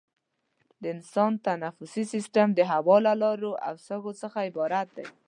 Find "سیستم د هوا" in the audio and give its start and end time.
2.13-2.97